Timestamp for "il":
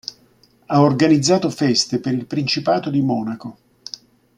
2.15-2.25